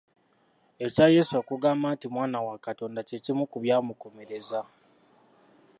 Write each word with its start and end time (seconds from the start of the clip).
Ekya 0.85 1.05
Yesu 1.15 1.33
okugamba 1.41 1.87
nti 1.95 2.05
mwana 2.15 2.37
wa 2.47 2.55
Katonda 2.65 2.99
kye 3.07 3.17
kimu 3.23 3.43
ku 3.51 3.57
byamukomereza. 3.63 4.59